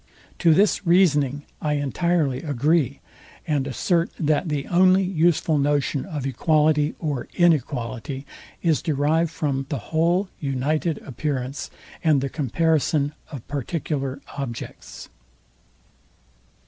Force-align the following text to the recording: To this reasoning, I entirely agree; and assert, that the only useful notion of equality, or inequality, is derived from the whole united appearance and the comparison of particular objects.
To 0.39 0.51
this 0.51 0.83
reasoning, 0.87 1.43
I 1.61 1.73
entirely 1.73 2.41
agree; 2.41 3.01
and 3.45 3.67
assert, 3.67 4.09
that 4.19 4.49
the 4.49 4.65
only 4.65 5.03
useful 5.03 5.59
notion 5.59 6.05
of 6.05 6.25
equality, 6.25 6.95
or 6.97 7.27
inequality, 7.35 8.25
is 8.63 8.81
derived 8.81 9.29
from 9.29 9.67
the 9.69 9.77
whole 9.93 10.27
united 10.39 10.97
appearance 11.05 11.69
and 12.03 12.19
the 12.19 12.29
comparison 12.29 13.13
of 13.31 13.47
particular 13.47 14.21
objects. 14.39 15.07